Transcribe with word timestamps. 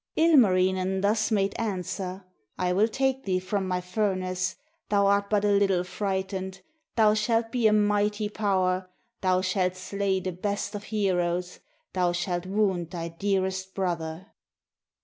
Ilmarinen 0.17 1.01
thus 1.01 1.29
made 1.29 1.53
answer: 1.59 2.23
"I 2.57 2.73
will 2.73 2.87
take 2.87 3.23
thee 3.23 3.37
from 3.37 3.67
my 3.67 3.81
furnace, 3.81 4.55
Thou 4.89 5.05
art 5.05 5.29
but 5.29 5.45
a 5.45 5.49
Httle 5.49 5.85
frightened. 5.85 6.61
Thou 6.95 7.13
shalt 7.13 7.51
be 7.51 7.67
a 7.67 7.71
mighty 7.71 8.27
power. 8.27 8.89
Thou 9.21 9.41
shalt 9.41 9.75
slay 9.75 10.19
the 10.19 10.31
best 10.31 10.73
of 10.73 10.85
heroes. 10.85 11.59
Thou 11.93 12.13
shalt 12.13 12.47
wound 12.47 12.89
thy 12.89 13.09
dearest 13.09 13.75
brother." 13.75 14.31